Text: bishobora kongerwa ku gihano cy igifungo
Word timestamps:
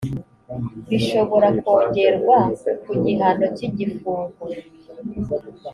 bishobora 0.89 1.47
kongerwa 1.63 2.37
ku 2.83 2.91
gihano 3.03 3.45
cy 3.55 3.63
igifungo 3.67 4.43